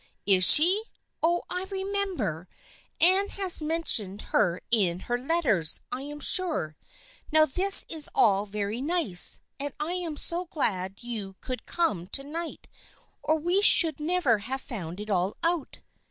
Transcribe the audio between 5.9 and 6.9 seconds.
I am sure.